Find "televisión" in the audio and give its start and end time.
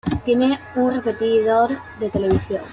2.09-2.63